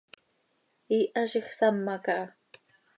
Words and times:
Iiha 0.97 1.21
z 1.29 1.31
iij 1.39 1.49
sama 1.57 1.95
caha. 2.05 2.25